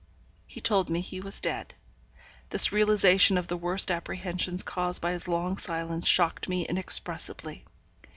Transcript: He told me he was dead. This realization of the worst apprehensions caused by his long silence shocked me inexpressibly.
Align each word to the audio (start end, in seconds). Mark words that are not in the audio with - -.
He 0.47 0.61
told 0.61 0.89
me 0.89 0.99
he 0.99 1.19
was 1.21 1.39
dead. 1.39 1.75
This 2.49 2.71
realization 2.71 3.37
of 3.37 3.45
the 3.45 3.55
worst 3.55 3.91
apprehensions 3.91 4.63
caused 4.63 4.99
by 4.99 5.11
his 5.11 5.27
long 5.27 5.57
silence 5.59 6.07
shocked 6.07 6.49
me 6.49 6.65
inexpressibly. 6.67 7.65